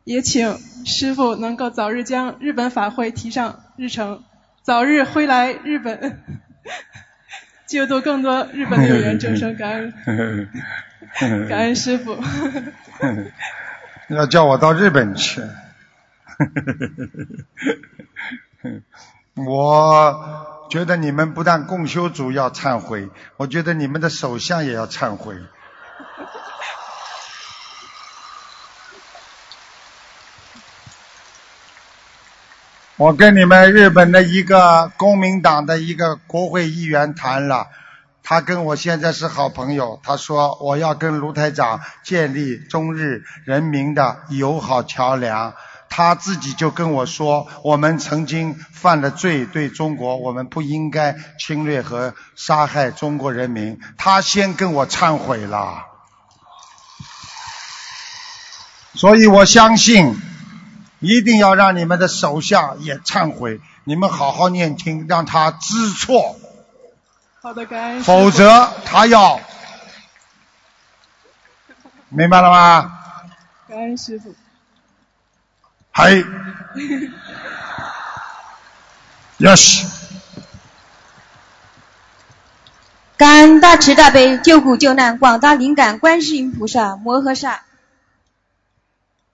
[0.04, 4.24] 也请师傅能够早日将日本法会提上日程，
[4.64, 6.20] 早日回来日本，
[7.70, 9.56] 救度更多日本的有缘众生。
[9.56, 10.50] 感恩，
[11.48, 12.18] 感恩师父。
[14.10, 15.42] 要叫我到日本去。
[19.34, 25.36] 我觉得你们不但共修组要忏悔，我觉得你们的首相也要忏悔。
[32.98, 37.70] 我跟你们日本的一个公民党的一个国会议员谈了，
[38.22, 40.00] 他跟我现在是好朋友。
[40.04, 45.56] 他说我要跟卢台长建立中日人民的友好桥梁。
[45.92, 53.80] 他自己就跟我说，我们曾经犯了罪，对中国，我们不应该侵略和杀害中国人民。
[53.98, 55.86] 他先跟我忏悔了，
[58.96, 60.20] 所以我相信。
[61.04, 66.36] 一定要让你们的手下也忏悔，你们好好念经，让他知错。
[67.42, 68.04] 好的，感恩。
[68.04, 69.40] 否则他要，
[72.10, 73.00] 明白了吗？
[73.68, 74.36] 感恩师傅。
[75.92, 76.24] 嗨。
[79.38, 79.86] Yes。
[83.18, 87.64] 感恩大慈大悲救苦救难广大灵感观世音菩萨摩诃萨。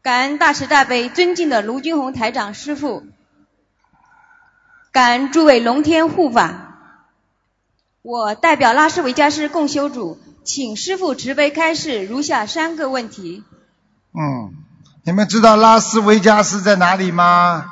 [0.02, 3.06] 感恩大慈大悲尊敬的卢军红台长师傅，
[4.92, 6.80] 感恩诸位龙天护法，
[8.02, 13.44] 我代表拉斯维加斯共修组，请师傅慈悲开示如下三个问题。
[14.14, 14.54] 嗯，
[15.08, 17.66] 你们知道拉斯维加斯在哪里吗？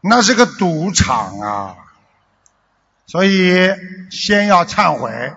[0.00, 1.76] 那是个赌场啊，
[3.06, 3.70] 所以
[4.10, 5.32] 先要忏悔。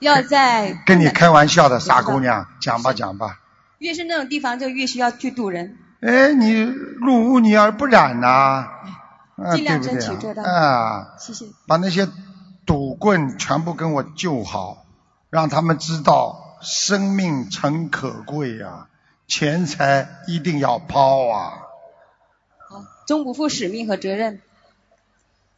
[0.00, 3.38] 要在跟你开玩笑的傻姑娘，讲吧讲吧。
[3.78, 5.78] 越是那种地方，就越需要去渡人。
[6.02, 8.68] 哎，你入污泥而不染呐，
[9.54, 10.42] 尽量争取做到。
[10.42, 11.46] 啊，谢谢。
[11.66, 12.06] 把那些
[12.66, 14.84] 赌棍全部跟我救好，
[15.30, 18.88] 让他们知道生命诚可贵呀，
[19.26, 21.52] 钱财一定要抛啊。
[22.68, 24.40] 好，终不负使命和责任。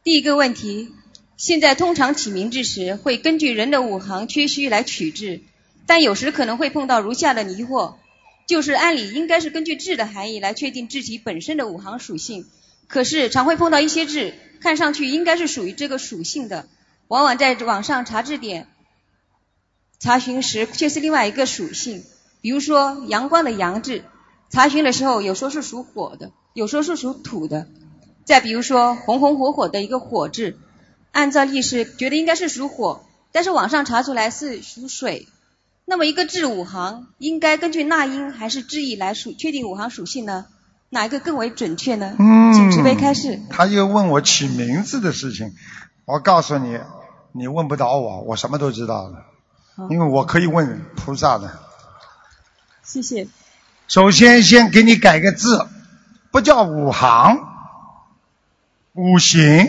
[0.03, 0.93] 第一个问题。
[1.37, 5.41] 现在通常起名字时会根据人的五行缺虚来取字，
[5.87, 7.95] 但有时可能会碰到如下的疑惑，
[8.45, 12.45] 就是按理应该是根据字的含义来确定字体本身的五行属性，
[12.87, 16.67] 可是常会碰到一些字看上去应该是属于这个属性的，
[17.07, 18.67] 往往在网上查字典
[20.01, 22.03] 查询时却是另外一个属性，
[22.41, 24.03] 比如说阳光的阳字，
[24.49, 27.67] 查询的时候有说是属火的，有说是属土的，
[28.25, 30.57] 再比如说红红火火的一个火字。
[31.11, 35.27] 按照历史觉得应该是属火，但是网上查出来是属水。
[35.85, 40.47] 那么一个字五行应该根据纳音还是字义来属确定五行属性呢？
[40.89, 42.15] 哪一个更为准确呢？
[42.17, 43.39] 嗯，请慈悲开示。
[43.51, 45.53] 他又问我起名字的事情，
[46.05, 46.79] 我告诉你，
[47.33, 49.25] 你问不倒我，我什么都知道了，
[49.89, 51.59] 因为我可以问菩萨的。
[52.83, 53.27] 谢谢。
[53.87, 55.67] 首先，先给你改个字，
[56.31, 57.39] 不叫五行，
[58.93, 59.67] 五行。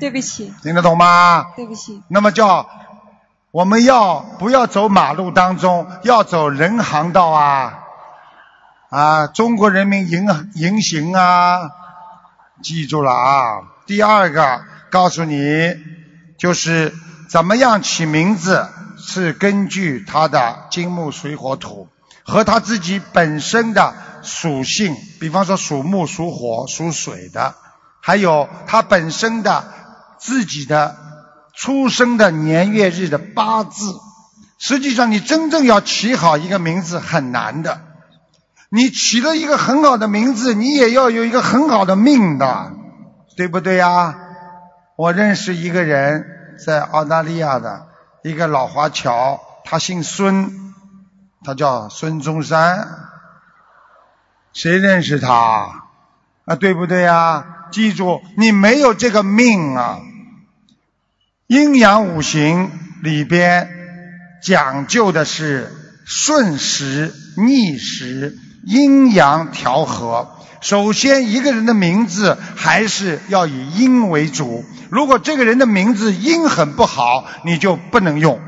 [0.00, 1.52] 对不起，听得懂吗？
[1.56, 2.02] 对不起。
[2.08, 2.68] 那么叫
[3.52, 7.78] 我们要不要走马路当中，要走人行道啊？
[8.90, 11.70] 啊，中国人民银银行啊，
[12.62, 13.62] 记住了啊。
[13.86, 15.74] 第二个告诉你，
[16.36, 16.94] 就是
[17.28, 18.68] 怎么样起名字，
[19.06, 21.88] 是根据他的金木水火土
[22.24, 27.54] 和他自己本身的属性，比方说属木、属火、属水的，
[28.00, 29.72] 还有他本身的。
[30.16, 30.96] 自己的
[31.54, 33.94] 出生的年月日的八字，
[34.58, 37.82] 实际上你真正要起好一个名字很难的。
[38.70, 42.72] 你起了一个很好的名字，你也要有一个很好的命的，
[43.36, 44.14] 对不对呀？
[44.96, 46.24] 我认识一个人，
[46.64, 47.86] 在澳大利亚的
[48.24, 50.72] 一个老华侨，他姓孙，
[51.44, 52.88] 他叫孙中山。
[54.54, 55.90] 谁认识他？
[56.46, 57.66] 啊，对不对呀？
[57.70, 59.98] 记住，你没有这个命啊。
[61.48, 62.72] 阴阳五行
[63.02, 63.68] 里边
[64.42, 65.70] 讲究的是
[66.06, 70.30] 顺时逆时，阴阳调和。
[70.60, 74.64] 首先，一个人的名字还是要以阴为主。
[74.90, 78.40] 如果这个人的名字阴很不好，你就不能用。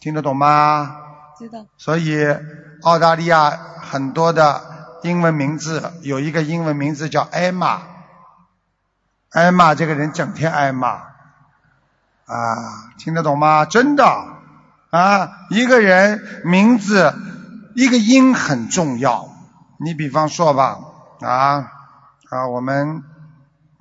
[0.00, 0.96] 听得懂吗？
[1.38, 1.66] 知道。
[1.76, 2.26] 所以，
[2.82, 4.62] 澳大利亚很多的
[5.02, 7.82] 英文名字有一个英文名字叫艾玛。
[9.30, 10.88] 艾玛这个人整天挨骂。
[10.88, 12.34] 啊，
[12.98, 13.66] 听得懂吗？
[13.66, 14.04] 真的
[14.90, 17.14] 啊，一个人名字
[17.76, 19.28] 一个音很重要。
[19.78, 20.78] 你比方说吧，
[21.20, 21.70] 啊
[22.30, 23.02] 啊，我们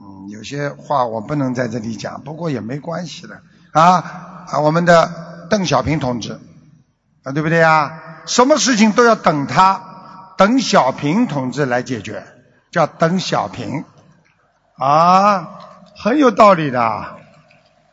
[0.01, 3.41] 嗯有些话我不能在这里讲，不过也没关系的
[3.71, 6.41] 啊啊，我们的邓小平同志
[7.23, 8.01] 啊，对不对呀？
[8.25, 12.27] 什么事情都要等他，等小平同志来解决，
[12.71, 13.85] 叫等小平
[14.77, 15.57] 啊，
[15.95, 17.15] 很有道理的。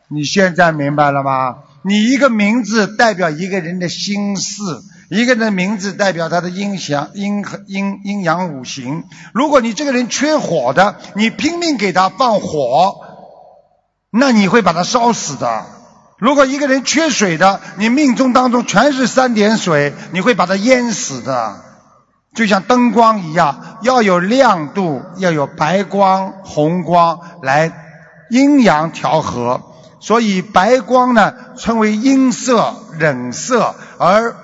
[0.09, 1.59] 你现在明白了吗？
[1.81, 4.83] 你一个名字代表一个人的心思，
[5.13, 9.03] 一个人的名字代表他的阴阳阴和阴阴阳五行。
[9.31, 12.95] 如果你这个人缺火的，你拼命给他放火，
[14.09, 15.65] 那你会把他烧死的。
[16.17, 21.57] 如果一个人缺水的，你命中当中全是三点水，你会把他淹死的。
[22.33, 27.71] 就像灯光一样，要有亮度，要有白光、红光来
[28.31, 29.61] 阴阳调和。
[29.99, 34.35] 所以白光呢称为阴色、冷色，而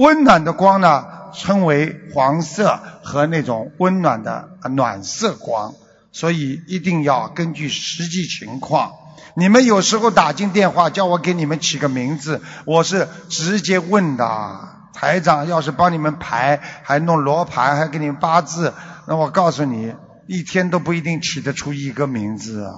[0.00, 5.74] 温暖的光呢，称为黄色和那种温暖的暖色光，
[6.10, 8.92] 所以一定要根据实际情况。
[9.34, 14.58] 你们有时候打进电话叫我给你们起个名字，我是直接问的。
[14.94, 18.72] 台长要是帮你们排，还弄罗盘，还给你们八字，
[19.06, 19.94] 那我告诉你，
[20.26, 22.72] 一天都不一定起得出一个名字啊。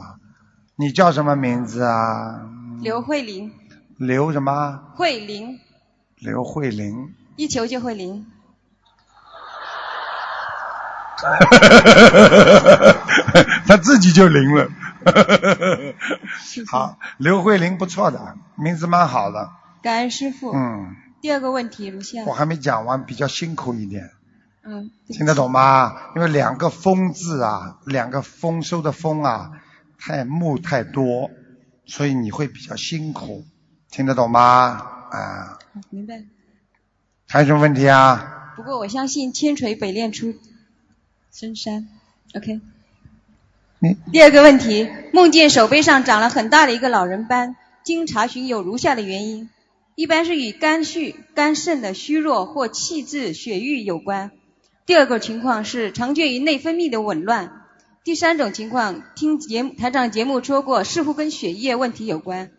[0.74, 2.40] 你叫什么名字啊？
[2.80, 3.52] 刘慧玲。
[3.96, 4.80] 刘什么？
[4.96, 5.60] 慧玲。
[6.22, 8.24] 刘慧玲，一求就会灵。
[13.66, 14.68] 他自己就灵了。
[16.70, 19.50] 好，刘慧玲不错的，名字蛮好的。
[19.82, 20.52] 感恩师傅。
[20.52, 20.94] 嗯。
[21.20, 22.22] 第二个问题，如下。
[22.24, 24.10] 我还没讲完，比较辛苦一点。
[24.64, 24.92] 嗯。
[25.08, 25.96] 听得懂吗？
[26.14, 29.50] 因为两个丰字啊，两个丰收的丰啊，
[29.98, 31.30] 太木太多，
[31.84, 33.44] 所以你会比较辛苦。
[33.90, 34.80] 听得懂吗？
[35.10, 35.58] 啊，
[35.90, 36.22] 明白。
[37.28, 38.52] 还有什么问题啊？
[38.56, 40.34] 不过我相信千锤百炼出
[41.32, 41.88] 深山。
[42.34, 42.60] OK。
[44.12, 49.50] 第二个问题，梦见手背上长了很大的一个老人斑，经查询有如下的原因：
[49.96, 54.30] 一般是与肝虚、肝肾的虚弱或气滞血瘀有关；
[54.86, 57.48] 第二个情况是常见于内分泌的紊乱；
[58.04, 62.52] 第三种情况，听节目台长节目说过，似乎跟血液问题有关。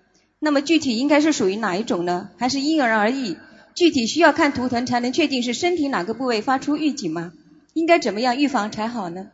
[0.44, 2.28] 那么具体应该是属于哪一种呢？
[2.38, 3.38] 还是因人而异？
[3.76, 7.32] 具体需要看图腾才能确定是身体哪个部位发出预警吗？
[7.72, 9.28] 应该怎么样预防才好呢？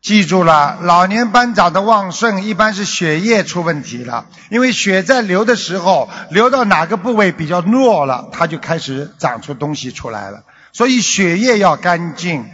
[0.00, 4.26] 记住了，老年斑长得旺盛，一般是血液出问题了。
[4.50, 10.44] 因为血在流的时候，流到哪个部位比较弱了，它就开始长出东西出来了。
[10.72, 12.44] 所以血液要干净。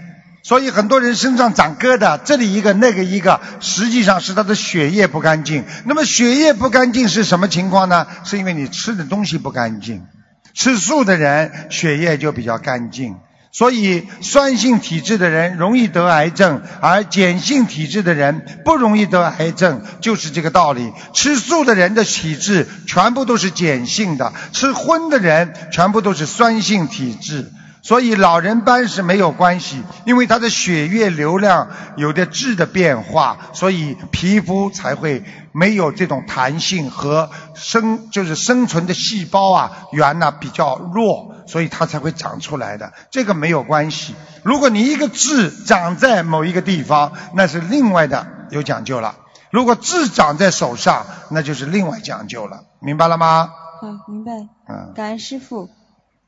[0.49, 5.67] 所以很多人身上长疙瘩，这里一个那个一个，实际上是他的血液不干净。
[5.85, 8.07] 那么血液不干净是什么情况呢？
[8.25, 10.07] 是因为你吃的东西不干净。
[10.55, 13.17] 吃素的人血液就比较干净。
[13.53, 20.95] 所以酸性体质的人容易得癌症，而碱性体质的人不容易得癌症，就是这个道理。
[21.13, 27.53] 吃素的人的体质全部都是碱性的，吃荤的人全部都是酸性体质。
[27.83, 42.93] 所以老人斑是没有关系，因为他的血液流量有的质的变化，所以皮肤才会没有这种弹性和生就是生存的细胞啊源呢比较弱，所以它才会长出来的。
[43.11, 44.15] 这个没有关系。
[44.43, 49.17] 如果你一个痣长在某一个地方，那是另外的有讲究了。
[49.51, 52.65] 如果痣长在手上，那就是另外讲究了。
[52.81, 53.51] 明白了吗？
[53.81, 54.33] 好，明白。
[54.69, 54.93] 嗯。
[54.95, 55.71] 感恩师傅。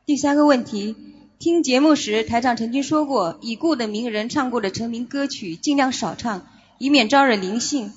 [0.07, 0.96] 第三个问题。
[1.41, 6.43] 听节目时，台长曾经说过，已故的名人唱过的成名歌曲尽量少唱，
[6.76, 7.95] 以免招惹灵性。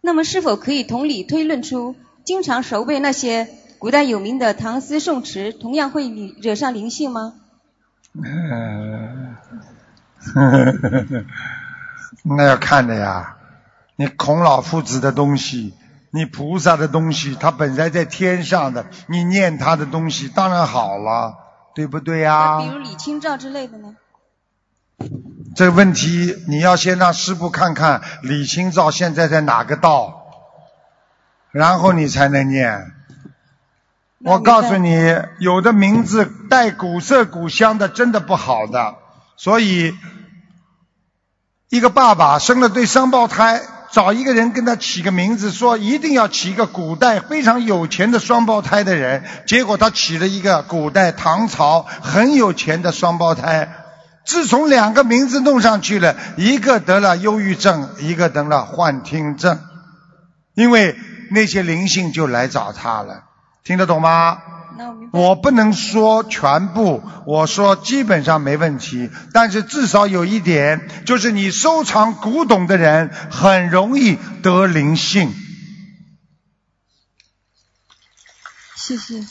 [0.00, 1.94] 那么，是否可以同理推论出，
[2.24, 6.08] 经常熟背那些古代有名的唐诗宋词，同样会
[6.40, 7.34] 惹上灵性吗？
[12.22, 13.36] 那要看的呀，
[13.96, 15.74] 你孔老夫子的东西，
[16.12, 21.42] 你菩萨的东西，他本来在天上的，你念他的东西，当然好了。
[21.76, 22.58] 对不对呀？
[22.58, 23.96] 比如李清照之类的呢？
[25.54, 30.26] 这个问题你要先让师傅看看李清照现在在哪个道，
[31.50, 32.92] 然后你才能念。
[34.20, 34.96] 我告诉你，
[35.38, 38.94] 有的名字带古色古香的，真的不好的。
[39.36, 39.94] 所以，
[41.68, 43.60] 一个爸爸生了对双胞胎。
[43.90, 49.24] 找一个人跟他起个名字，说一定要起一个古代非常有钱的双胞胎的人。
[49.46, 53.68] 结果他起了一个古代唐朝很有钱的双胞胎。
[54.24, 59.60] 自从两个名字弄上去了，一个得了忧郁症，一个得了幻听症，
[60.54, 60.96] 因为
[61.30, 63.22] 那些灵性就来找他了。
[63.62, 64.38] 听得懂吗？
[65.12, 75.32] 我不能说全部，我说基本上没问题，但是至少有一点，就是你收藏古董的人很容易得灵性。
[78.76, 79.24] 谢谢。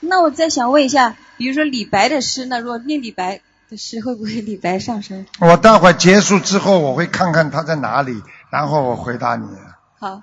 [0.00, 5.26] 那我再想问一下，比如说李白的诗，那如果念李白的诗，会不会李白上身？
[5.40, 9.46] 我待会结束之后，我会看看他在哪里，然后我回答你。
[9.98, 10.20] 好。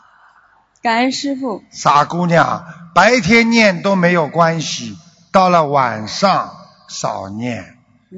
[0.81, 1.63] 感恩师傅。
[1.69, 2.65] 傻姑娘，
[2.95, 4.97] 白天念都没有关系，
[5.31, 6.55] 到了晚上
[6.87, 7.77] 少念。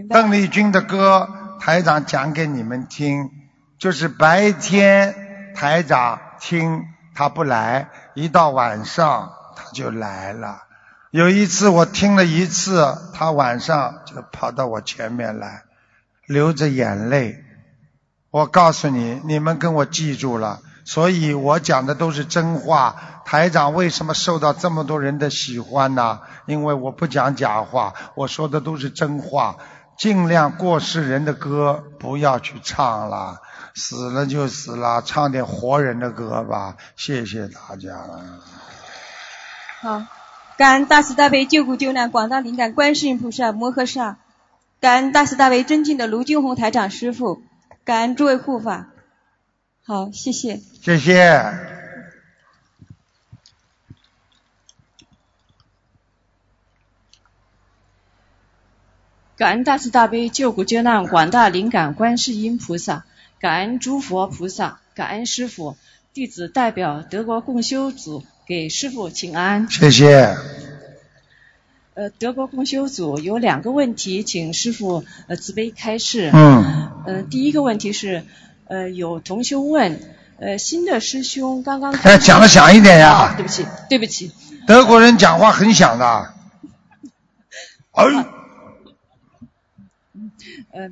[0.10, 3.30] 邓丽君的歌，台长讲给你们听，
[3.78, 10.64] 就是白天台长听他不来，一到晚上他就来了。
[11.12, 15.64] 有一次我听了一次，他晚上就跑到我前面来，
[16.26, 17.44] 流着眼泪。
[18.32, 22.96] 我告诉你，你们跟我记住了，所以我讲的都是真话。
[23.26, 26.20] 台长为什么受到这么多人的喜欢呢？
[26.46, 29.56] 因为我不讲假话，我说的都是真话。
[29.98, 33.42] 尽量过世人的歌不要去唱了，
[33.76, 36.76] 死了就死了，唱点活人的歌吧。
[36.96, 37.96] 谢谢大家。
[39.82, 40.04] 好，
[40.58, 44.18] 感恩大慈大悲救苦救难广大灵感观世音菩萨摩诃萨，
[44.82, 47.42] 感恩大慈大悲尊敬的卢俊宏台长师傅。
[47.86, 48.88] 感恩诸位护法，
[49.86, 50.62] 好，谢谢。
[50.82, 51.14] 谢谢。
[59.36, 63.04] 感恩大慈大悲救苦救难广大灵感观世音菩萨，
[63.40, 65.76] 感恩诸佛菩萨，感恩师傅，
[66.14, 69.70] 弟子代表德国共修组给师傅请安。
[69.70, 70.38] 谢谢。
[71.96, 76.32] 呃，德国共修组有两个问题，请师傅呃慈悲开示。
[76.34, 77.04] 嗯。
[77.06, 78.24] 呃，第一个问题是，
[78.74, 80.00] 呃，有同修问，
[80.40, 81.94] 呃，新的师兄刚刚。
[81.94, 83.36] 哎，讲的响一点呀。
[83.38, 84.32] 对不起，对不起。
[84.66, 86.34] 德国人讲话很响的。
[87.96, 88.26] 嗯。
[90.72, 90.90] 呃，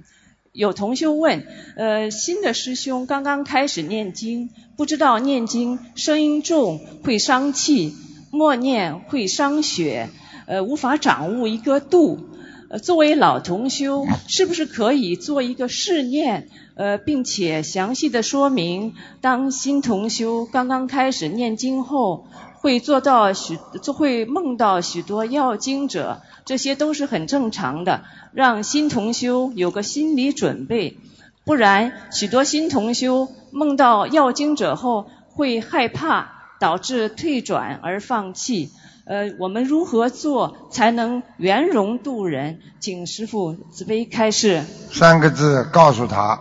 [0.52, 7.98] 有同修问，呃，新的师兄刚刚开始念经，不知道念经声音重会伤气，
[8.30, 10.12] 默念会伤血。
[10.46, 12.30] 呃，无法掌握一个度。
[12.72, 16.48] 呃，作为老同修，是不是可以做一个试念？
[16.76, 22.28] 呃，并且详细的说明，当新同修刚刚开始念经后，
[22.62, 30.98] 会做到许，就会梦到许多要经者，这些都是很正常的，让新同修有个心理准备。
[31.44, 38.70] 不然，许多新同修梦到要经者后，会害怕，导致退转而放弃。
[39.12, 42.60] 呃，我们如何做才能圆融度人？
[42.80, 44.64] 请师傅慈悲开示。
[44.90, 46.40] 三个字，告诉他。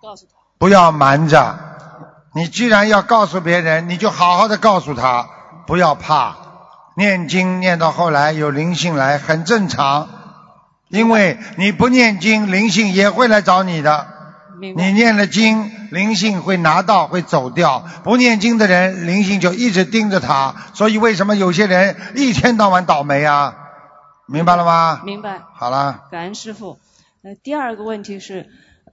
[0.00, 0.32] 告诉他。
[0.56, 1.58] 不要瞒着。
[2.32, 5.28] 你既然要告诉别人，你就好好的告诉他，
[5.66, 6.36] 不要怕。
[6.96, 10.08] 念经念到后来有灵性来，很正常。
[10.88, 14.06] 因为你不念经，灵性也会来找你的。
[14.60, 20.54] 你念了经，灵性会拿到，会走掉；不念经的人，灵性就一直盯着他。
[20.72, 23.54] 所以为什么有些人一天到晚倒霉啊？
[24.26, 25.02] 明白了吗？
[25.04, 25.42] 明白。
[25.54, 26.04] 好了。
[26.10, 26.78] 感恩师傅。
[27.22, 28.48] 呃，第二个问题是，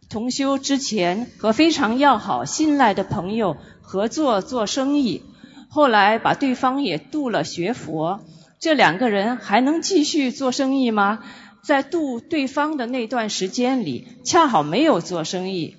[0.09, 5.23] 同修之前和非常要好、信赖的朋友合作做生意，
[5.69, 8.19] 后来把对方也渡了学佛，
[8.59, 11.19] 这两个人还能继续做生意吗？
[11.63, 15.77] 在度对方的那段时间里，恰好没有做生意。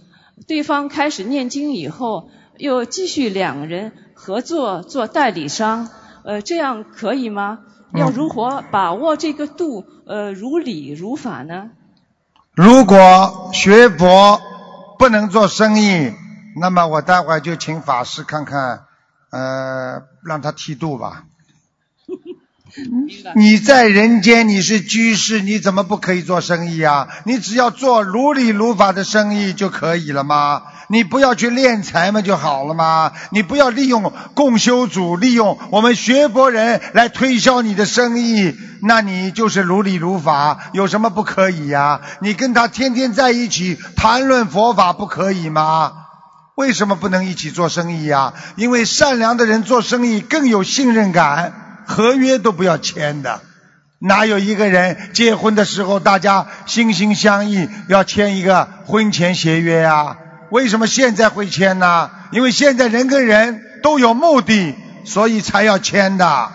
[0.48, 5.90] 对方开始念经以后，又继续两人合作做代理商，
[6.24, 7.60] 呃，这样可以吗？
[7.94, 9.84] 要如何把握这个度？
[10.06, 11.70] 呃，如理如法呢？
[12.54, 14.40] 如果学佛
[14.98, 16.12] 不能做生意，
[16.60, 18.84] 那么我待会儿就请法师看看，
[19.30, 21.24] 呃，让他剃度吧。
[23.36, 27.06] 你在人间你是居士，你怎么不可以做生意啊？
[27.24, 30.62] 你只要做如理如法的生意就可以了吗？
[30.88, 33.12] 你不要去敛财嘛就好了吗？
[33.30, 42.00] 你不要利用共修组，利用我们学佛人来推销你的生意，那你就是如理如法，有什么不可以呀？
[42.20, 45.92] 你跟他天天在一起谈论佛法不可以吗？
[46.56, 48.34] 为什么不能一起做生意呀？
[48.56, 51.60] 因为善良的人做生意更有信任感。
[51.86, 53.40] 合约都不要签的，
[53.98, 60.16] 哪有一个人结婚的时候大家心心相印要签一个婚前协约啊？
[60.50, 62.10] 为什么现在会签呢？
[62.30, 64.74] 因为现在人跟人都有目的，
[65.04, 66.50] 所以才要签的。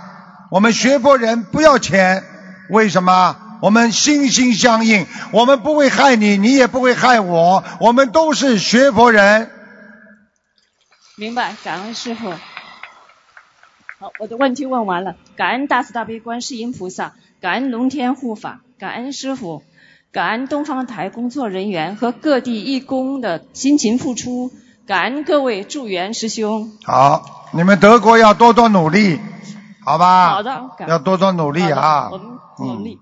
[0.52, 2.24] 我们学佛人不要签，
[2.70, 3.36] 为什么？
[3.62, 9.50] 我们心心相印，我们不会害你，你也不会害我，我们都是学佛人。
[11.18, 12.34] 明白，感恩师傅。
[14.02, 15.18] 好，我的问题问完了。
[15.36, 19.62] 感恩大慈大悲观世音菩萨，感恩龙天护法，感恩师傅，
[20.14, 24.52] 感恩东方台工作人员和各地义工的辛勤付出，
[24.88, 26.72] 感恩各位助缘师兄。
[26.86, 29.20] 好，你们德国要多多努力，
[29.84, 30.30] 好吧？
[30.30, 32.08] 好的，要多多努力啊。
[32.10, 32.28] 我们
[32.60, 32.98] 努力。